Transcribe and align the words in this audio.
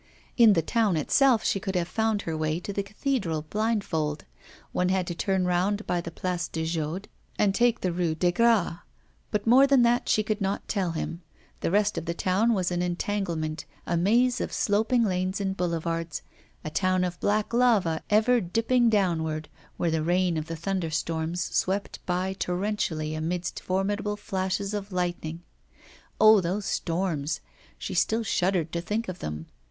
In 0.35 0.53
the 0.53 0.63
town 0.63 0.97
itself 0.97 1.43
she 1.43 1.59
could 1.59 1.75
have 1.75 1.87
found 1.87 2.23
her 2.23 2.35
way 2.35 2.59
to 2.61 2.73
the 2.73 2.81
cathedral 2.81 3.43
blindfold; 3.51 4.25
one 4.71 4.89
had 4.89 5.05
to 5.05 5.13
turn 5.13 5.45
round 5.45 5.85
by 5.85 6.01
the 6.01 6.09
Place 6.09 6.47
de 6.47 6.65
Jaude 6.65 7.07
and 7.37 7.53
take 7.53 7.81
the 7.81 7.91
Rue 7.91 8.15
des 8.15 8.31
Gras; 8.31 8.79
but 9.29 9.45
more 9.45 9.67
than 9.67 9.83
that 9.83 10.09
she 10.09 10.23
could 10.23 10.41
not 10.41 10.67
tell 10.67 10.93
him; 10.93 11.21
the 11.59 11.69
rest 11.69 11.99
of 11.99 12.05
the 12.05 12.15
town 12.15 12.55
was 12.55 12.71
an 12.71 12.81
entanglement, 12.81 13.65
a 13.85 13.95
maze 13.95 14.41
of 14.41 14.51
sloping 14.51 15.03
lanes 15.03 15.39
and 15.39 15.55
boulevards; 15.55 16.23
a 16.65 16.71
town 16.71 17.03
of 17.03 17.19
black 17.19 17.53
lava 17.53 18.01
ever 18.09 18.41
dipping 18.41 18.89
downward, 18.89 19.49
where 19.77 19.91
the 19.91 20.01
rain 20.01 20.35
of 20.35 20.47
the 20.47 20.55
thunderstorms 20.55 21.43
swept 21.43 22.03
by 22.07 22.33
torrentially 22.33 23.13
amidst 23.13 23.59
formidable 23.59 24.17
flashes 24.17 24.73
of 24.73 24.91
lightning. 24.91 25.43
Oh! 26.19 26.41
those 26.41 26.65
storms; 26.65 27.39
she 27.77 27.93
still 27.93 28.23
shuddered 28.23 28.71
to 28.71 28.81
think 28.81 29.07
of 29.07 29.19
them. 29.19 29.45